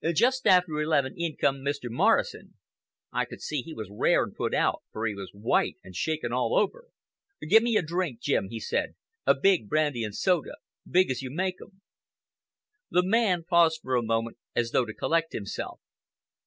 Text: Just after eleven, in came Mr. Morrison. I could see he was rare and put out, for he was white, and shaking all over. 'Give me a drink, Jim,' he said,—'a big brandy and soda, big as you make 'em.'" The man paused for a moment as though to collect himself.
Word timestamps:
Just 0.15 0.47
after 0.47 0.81
eleven, 0.81 1.13
in 1.15 1.35
came 1.35 1.63
Mr. 1.63 1.87
Morrison. 1.87 2.55
I 3.13 3.23
could 3.25 3.39
see 3.39 3.61
he 3.61 3.75
was 3.75 3.91
rare 3.91 4.23
and 4.23 4.33
put 4.33 4.51
out, 4.51 4.81
for 4.91 5.05
he 5.05 5.13
was 5.13 5.29
white, 5.31 5.77
and 5.83 5.95
shaking 5.95 6.31
all 6.31 6.57
over. 6.57 6.87
'Give 7.39 7.61
me 7.61 7.77
a 7.77 7.83
drink, 7.83 8.19
Jim,' 8.19 8.49
he 8.49 8.59
said,—'a 8.59 9.35
big 9.35 9.69
brandy 9.69 10.03
and 10.03 10.15
soda, 10.15 10.55
big 10.89 11.11
as 11.11 11.21
you 11.21 11.29
make 11.29 11.57
'em.'" 11.61 11.83
The 12.89 13.05
man 13.05 13.43
paused 13.43 13.81
for 13.83 13.95
a 13.95 14.01
moment 14.01 14.39
as 14.55 14.71
though 14.71 14.85
to 14.85 14.93
collect 14.95 15.33
himself. 15.33 15.79